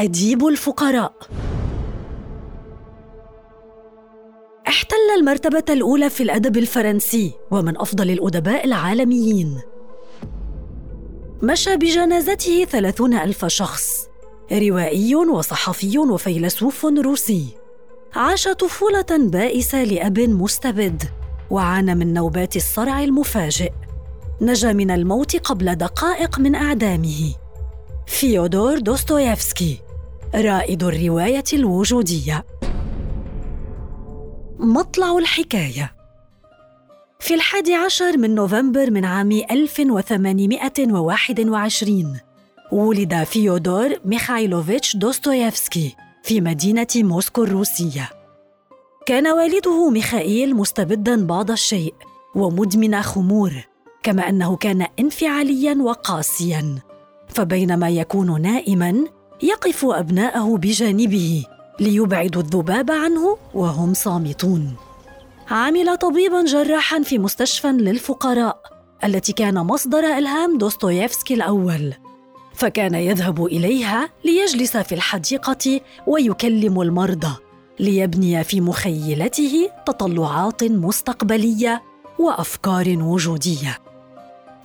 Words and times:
أديب 0.00 0.46
الفقراء. 0.46 1.12
احتل 4.68 4.96
المرتبة 5.18 5.64
الأولى 5.70 6.10
في 6.10 6.22
الأدب 6.22 6.56
الفرنسي 6.56 7.32
ومن 7.50 7.76
أفضل 7.76 8.10
الأدباء 8.10 8.64
العالميين. 8.64 9.60
مشى 11.42 11.76
بجنازته 11.76 12.64
ثلاثون 12.64 13.14
ألف 13.14 13.44
شخص 13.44 14.08
روائي 14.52 15.14
وصحفي 15.14 15.98
وفيلسوف 15.98 16.84
روسي. 16.84 17.46
عاش 18.14 18.48
طفولة 18.48 19.06
بائسة 19.10 19.84
لأب 19.84 20.20
مستبد 20.20 21.02
وعانى 21.50 21.94
من 21.94 22.14
نوبات 22.14 22.56
الصرع 22.56 23.02
المفاجئ. 23.02 23.72
نجا 24.40 24.72
من 24.72 24.90
الموت 24.90 25.36
قبل 25.36 25.74
دقائق 25.74 26.38
من 26.38 26.54
أعدامه. 26.54 27.34
فيودور 28.06 28.78
دوستويفسكي. 28.78 29.80
رائد 30.34 30.82
الرواية 30.82 31.44
الوجودية. 31.52 32.44
مطلع 34.58 35.18
الحكاية. 35.18 35.92
في 37.20 37.34
الحادي 37.34 37.74
عشر 37.74 38.18
من 38.18 38.34
نوفمبر 38.34 38.90
من 38.90 39.04
عام 39.04 39.32
1821 39.32 42.20
ولد 42.72 43.24
فيودور 43.24 43.94
ميخايلوفيتش 44.04 44.96
دوستويفسكي 44.96 45.96
في 46.22 46.40
مدينة 46.40 46.86
موسكو 46.96 47.44
الروسية. 47.44 48.10
كان 49.06 49.26
والده 49.26 49.90
ميخائيل 49.90 50.56
مستبدا 50.56 51.26
بعض 51.26 51.50
الشيء 51.50 51.94
ومدمن 52.34 53.02
خمور 53.02 53.52
كما 54.02 54.28
أنه 54.28 54.56
كان 54.56 54.86
انفعاليا 55.00 55.76
وقاسيا. 55.80 56.78
فبينما 57.28 57.88
يكون 57.88 58.42
نائما 58.42 59.04
يقف 59.42 59.84
أبناءه 59.84 60.56
بجانبه 60.56 61.44
ليبعدوا 61.80 62.42
الذباب 62.42 62.90
عنه 62.90 63.38
وهم 63.54 63.94
صامتون. 63.94 64.76
عمل 65.50 65.96
طبيبا 65.96 66.44
جراحا 66.44 67.02
في 67.02 67.18
مستشفى 67.18 67.68
للفقراء 67.68 68.62
التي 69.04 69.32
كان 69.32 69.54
مصدر 69.54 69.98
إلهام 69.98 70.58
دوستويفسكي 70.58 71.34
الأول 71.34 71.94
فكان 72.54 72.94
يذهب 72.94 73.46
إليها 73.46 74.08
ليجلس 74.24 74.76
في 74.76 74.94
الحديقة 74.94 75.80
ويكلم 76.06 76.80
المرضى 76.80 77.36
ليبني 77.80 78.44
في 78.44 78.60
مخيلته 78.60 79.70
تطلعات 79.86 80.64
مستقبلية 80.64 81.82
وأفكار 82.18 82.96
وجودية. 82.98 83.78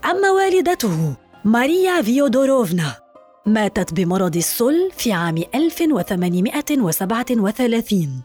أما 0.06 0.32
والدته 0.32 1.14
ماريا 1.46 2.02
فيودوروفنا 2.02 3.05
ماتت 3.46 3.94
بمرض 3.94 4.36
السل 4.36 4.92
في 4.98 5.12
عام 5.12 5.44
1837 5.56 8.22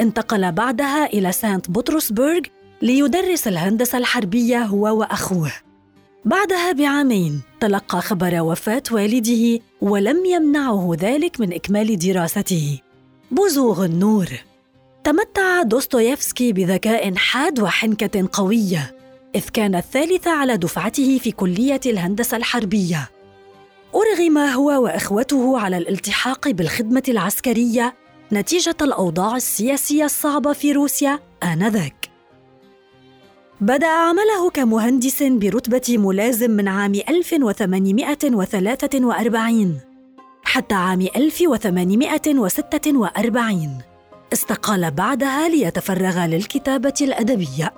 انتقل 0.00 0.52
بعدها 0.52 1.06
إلى 1.06 1.32
سانت 1.32 1.70
بطرسبرغ 1.70 2.40
ليدرس 2.82 3.48
الهندسة 3.48 3.98
الحربية 3.98 4.62
هو 4.62 4.98
وأخوه. 4.98 5.52
بعدها 6.24 6.72
بعامين 6.72 7.40
تلقى 7.60 8.02
خبر 8.02 8.40
وفاة 8.40 8.82
والده 8.90 9.60
ولم 9.80 10.24
يمنعه 10.24 10.96
ذلك 11.00 11.40
من 11.40 11.52
إكمال 11.52 11.98
دراسته. 11.98 12.78
بزوغ 13.30 13.84
النور. 13.84 14.28
تمتع 15.04 15.62
دوستويفسكي 15.62 16.52
بذكاء 16.52 17.14
حاد 17.14 17.60
وحنكة 17.60 18.28
قوية 18.32 18.96
إذ 19.34 19.42
كان 19.52 19.74
الثالث 19.74 20.28
على 20.28 20.56
دفعته 20.56 21.18
في 21.18 21.30
كلية 21.30 21.80
الهندسة 21.86 22.36
الحربية. 22.36 23.10
أرغم 23.94 24.38
هو 24.38 24.84
وإخوته 24.84 25.58
على 25.58 25.78
الالتحاق 25.78 26.48
بالخدمة 26.48 27.02
العسكرية 27.08 27.94
نتيجة 28.32 28.76
الأوضاع 28.82 29.36
السياسية 29.36 30.04
الصعبة 30.04 30.52
في 30.52 30.72
روسيا 30.72 31.18
آنذاك. 31.42 32.10
بدأ 33.60 33.86
عمله 33.86 34.50
كمهندس 34.50 35.22
برتبة 35.22 35.98
ملازم 35.98 36.50
من 36.50 36.68
عام 36.68 36.94
1843 36.94 39.80
حتى 40.44 40.74
عام 40.74 41.00
1846 41.00 43.78
استقال 44.32 44.90
بعدها 44.90 45.48
ليتفرغ 45.48 46.26
للكتابة 46.26 46.94
الأدبية. 47.00 47.72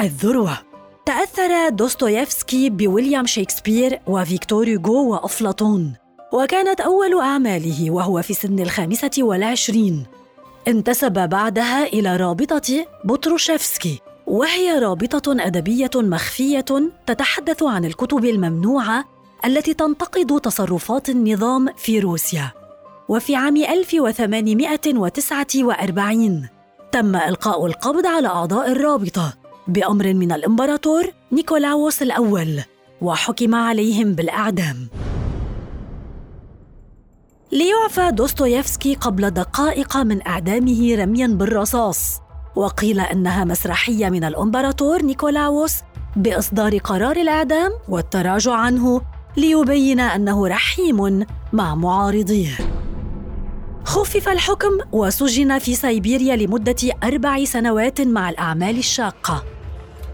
الذروة 0.00 0.67
تأثر 1.08 1.68
دوستويفسكي 1.68 2.70
بويليام 2.70 3.26
شكسبير 3.26 4.00
وفيكتور 4.06 4.68
هوغو 4.68 5.12
وأفلاطون. 5.12 5.94
وكانت 6.32 6.80
أول 6.80 7.20
أعماله 7.20 7.90
وهو 7.90 8.22
في 8.22 8.34
سن 8.34 8.58
الخامسة 8.58 9.10
والعشرين. 9.18 10.06
انتسب 10.68 11.28
بعدها 11.28 11.86
إلى 11.86 12.16
رابطة 12.16 12.86
بتراشيفسكي 13.04 14.00
وهي 14.26 14.78
رابطة 14.78 15.46
أدبية 15.46 15.90
مخفية 15.96 16.64
تتحدث 17.06 17.62
عن 17.62 17.84
الكتب 17.84 18.24
الممنوعة 18.24 19.04
التي 19.44 19.74
تنتقد 19.74 20.40
تصرفات 20.40 21.08
النظام 21.08 21.68
في 21.76 22.00
روسيا. 22.00 22.52
وفي 23.08 23.36
عام 23.36 23.56
1849 23.56 26.48
تم 26.92 27.16
إلقاء 27.16 27.66
القبض 27.66 28.06
على 28.06 28.28
أعضاء 28.28 28.72
الرابطة. 28.72 29.47
بأمر 29.68 30.14
من 30.14 30.32
الإمبراطور 30.32 31.04
نيكولاوس 31.32 32.02
الأول 32.02 32.60
وحكم 33.02 33.54
عليهم 33.54 34.12
بالإعدام. 34.12 34.88
ليعفى 37.52 38.10
دوستويفسكي 38.10 38.94
قبل 38.94 39.30
دقائق 39.30 39.96
من 39.96 40.26
إعدامه 40.26 40.94
رميا 40.94 41.26
بالرصاص 41.26 42.20
وقيل 42.56 43.00
أنها 43.00 43.44
مسرحية 43.44 44.08
من 44.08 44.24
الإمبراطور 44.24 45.02
نيكولاوس 45.02 45.74
بإصدار 46.16 46.78
قرار 46.78 47.16
الإعدام 47.16 47.70
والتراجع 47.88 48.52
عنه 48.52 49.00
ليبين 49.36 50.00
أنه 50.00 50.48
رحيم 50.48 51.26
مع 51.52 51.74
معارضيه. 51.74 52.58
خفف 53.84 54.28
الحكم 54.28 54.78
وسجن 54.92 55.58
في 55.58 55.74
سيبيريا 55.74 56.36
لمدة 56.36 56.92
أربع 57.04 57.44
سنوات 57.44 58.00
مع 58.00 58.30
الأعمال 58.30 58.78
الشاقة. 58.78 59.57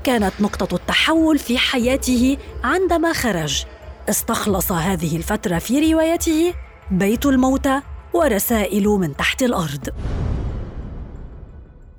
كانت 0.04 0.32
نقطة 0.40 0.74
التحول 0.74 1.38
في 1.38 1.58
حياته 1.58 2.36
عندما 2.64 3.12
خرج. 3.12 3.64
استخلص 4.08 4.72
هذه 4.72 5.16
الفترة 5.16 5.58
في 5.58 5.92
روايته 5.92 6.54
بيت 6.90 7.26
الموتى 7.26 7.80
ورسائل 8.14 8.84
من 8.84 9.16
تحت 9.16 9.42
الأرض. 9.42 9.88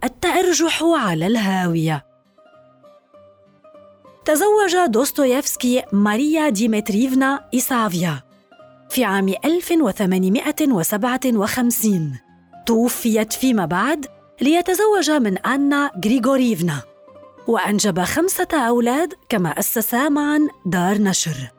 التأرجح 0.03 0.83
على 0.83 1.27
الهاوية. 1.27 2.05
تزوج 4.25 4.75
دوستويفسكي 4.87 5.83
ماريا 5.91 6.49
ديمتريفنا 6.49 7.49
إيسافيا 7.53 8.23
في 8.89 9.03
عام 9.03 9.33
1857 9.45 12.19
توفيت 12.65 13.33
فيما 13.33 13.65
بعد 13.65 14.05
ليتزوج 14.41 15.11
من 15.11 15.37
أنا 15.37 15.91
غريغوريفنا. 16.05 16.94
وأنجب 17.47 18.03
خمسة 18.03 18.47
أولاد 18.53 19.13
كما 19.29 19.49
أسسا 19.49 20.09
معا 20.09 20.47
دار 20.65 20.97
نشر. 20.97 21.51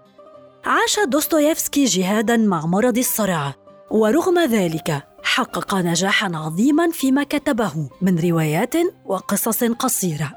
عاش 0.64 0.98
دوستويفسكي 1.06 1.84
جهادا 1.84 2.36
مع 2.36 2.66
مرض 2.66 2.98
الصرع 2.98 3.54
ورغم 3.90 4.38
ذلك 4.38 5.02
حقق 5.22 5.74
نجاحا 5.74 6.30
عظيما 6.34 6.90
فيما 6.90 7.22
كتبه 7.22 7.90
من 8.02 8.18
روايات 8.18 8.74
وقصص 9.04 9.64
قصيرة. 9.64 10.32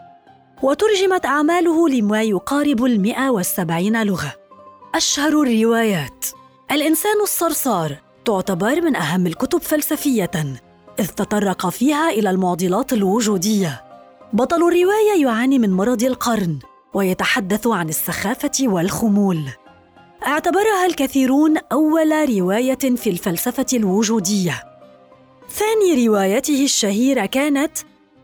وترجمت 0.64 1.26
أعماله 1.26 1.90
لما 1.90 2.24
يقارب 2.24 2.86
المئة 2.86 3.30
والسبعين 3.30 4.04
لغة. 4.04 4.34
أشهر 4.96 5.42
الروايات. 5.42 6.26
الإنسان 6.72 7.22
الصرصار 7.22 7.98
تعتبر 8.26 8.82
من 8.82 8.96
أهم 8.96 9.28
الكتب 9.28 9.62
فلسفية 9.62 10.32
إذ 11.00 11.08
تطرق 11.08 11.70
فيها 11.70 12.10
إلى 12.10 12.30
المعضلات 12.30 12.94
الوجودية. 12.94 13.89
بطل 14.34 14.58
الرواية 14.58 15.22
يعاني 15.22 15.60
من 15.60 15.72
مرض 15.72 16.04
القرن 16.04 16.60
ويتحدث 16.94 17.68
عن 17.68 17.90
السخافة 17.90 18.52
والخمول. 18.62 19.42
اعتبرها 20.28 20.86
الكثيرون 20.86 21.58
أول 21.72 22.30
رواية 22.40 22.96
في 22.96 23.10
الفلسفة 23.10 23.66
الوجودية. 23.74 24.64
ثاني 25.50 26.08
روايته 26.08 26.64
الشهيرة 26.64 27.26
كانت 27.26 27.72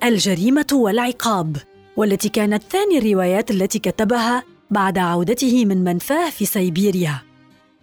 الجريمة 0.04 0.68
والعقاب 0.74 1.58
والتي 1.98 2.30
كانت 2.30 2.64
ثاني 2.64 2.98
الروايات 2.98 3.52
التي 3.52 3.80
كتبها 3.80 4.44
بعد 4.72 4.98
عودته 4.98 5.66
من 5.66 5.84
منفاه 5.84 6.30
في 6.30 6.46
سيبيريا. 6.46 7.22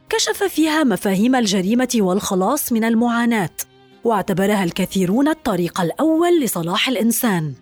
كشف 0.09 0.43
فيها 0.43 0.85
مفاهيم 0.85 1.37
الجريمة 1.37 1.97
والخلاص 1.97 2.73
من 2.73 2.85
المعاناة 2.85 3.51
واعتبرها 4.05 4.65
الكثيرون 4.65 5.29
الطريق 5.29 5.81
الأول 5.81 6.41
لصلاح 6.41 6.89
الإنسان. 6.89 7.55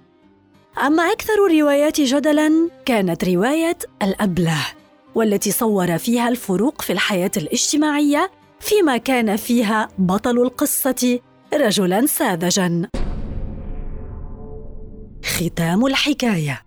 أما 0.78 1.02
أكثر 1.02 1.46
الروايات 1.46 2.00
جدلاً؟ 2.00 2.68
كانت 2.86 3.24
رواية 3.24 3.78
الأبله 4.02 4.66
والتي 5.14 5.50
صور 5.50 5.98
فيها 5.98 6.28
الفروق 6.28 6.82
في 6.82 6.92
الحياة 6.92 7.30
الاجتماعية 7.36 8.30
فيما 8.60 8.96
كان 8.96 9.36
فيها 9.36 9.88
بطل 9.98 10.38
القصة 10.38 11.20
رجلا 11.54 12.06
ساذجا. 12.06 12.88
ختام 15.24 15.86
الحكاية. 15.86 16.62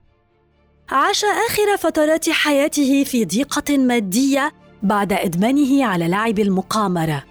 عاش 0.89 1.25
آخر 1.25 1.77
فترات 1.77 2.29
حياته 2.29 3.03
في 3.03 3.25
ضيقة 3.25 3.77
مادية 3.77 4.51
بعد 4.83 5.13
إدمانه 5.13 5.85
على 5.85 6.07
لعب 6.07 6.39
المقامرة. 6.39 7.23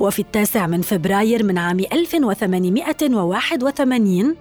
وفي 0.00 0.18
التاسع 0.18 0.66
من 0.66 0.82
فبراير 0.82 1.44
من 1.44 1.58
عام 1.58 1.80
1881 1.80 4.36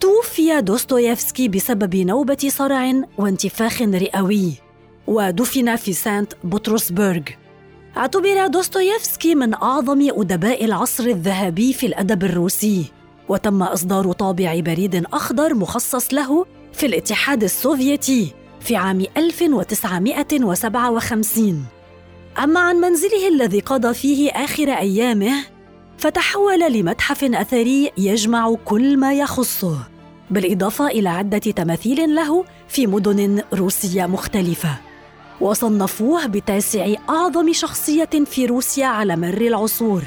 توفي 0.00 0.60
دوستويفسكي 0.60 1.48
بسبب 1.48 1.96
نوبة 1.96 2.48
صرع 2.48 2.92
وانتفاخ 3.18 3.82
رئوي 3.82 4.52
ودفن 5.06 5.76
في 5.76 5.92
سانت 5.92 6.32
بطرسبرغ. 6.44 7.20
اعتبر 7.96 8.46
دوستويفسكي 8.46 9.34
من 9.34 9.54
أعظم 9.54 10.08
أدباء 10.20 10.64
العصر 10.64 11.04
الذهبي 11.04 11.72
في 11.72 11.86
الأدب 11.86 12.24
الروسي 12.24 12.84
وتم 13.28 13.62
إصدار 13.62 14.12
طابع 14.12 14.60
بريد 14.60 15.04
أخضر 15.12 15.54
مخصص 15.54 16.14
له 16.14 16.46
في 16.72 16.86
الاتحاد 16.86 17.42
السوفيتي 17.42 18.32
في 18.60 18.76
عام 18.76 19.06
1957 19.16 21.64
أما 22.42 22.60
عن 22.60 22.76
منزله 22.76 23.28
الذي 23.28 23.60
قضى 23.60 23.94
فيه 23.94 24.30
آخر 24.30 24.68
أيامه 24.68 25.32
فتحول 25.98 26.72
لمتحف 26.72 27.24
أثري 27.24 27.90
يجمع 27.98 28.54
كل 28.64 28.96
ما 28.96 29.14
يخصه 29.14 29.76
بالإضافة 30.30 30.86
إلى 30.86 31.08
عدة 31.08 31.38
تماثيل 31.38 32.14
له 32.14 32.44
في 32.68 32.86
مدن 32.86 33.42
روسية 33.52 34.06
مختلفة. 34.06 34.78
وصنفوه 35.40 36.26
بتاسع 36.26 36.94
أعظم 37.08 37.52
شخصية 37.52 38.10
في 38.26 38.46
روسيا 38.46 38.86
على 38.86 39.16
مر 39.16 39.40
العصور 39.40 40.02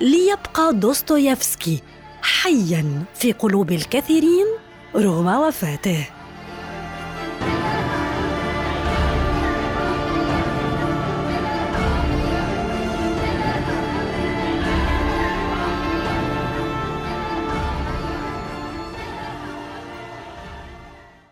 ليبقى 0.00 0.74
دوستويفسكي 0.74 1.80
حيا 2.22 3.04
في 3.14 3.32
قلوب 3.32 3.72
الكثيرين 3.72 4.46
رغم 4.96 5.26
وفاته. 5.26 6.06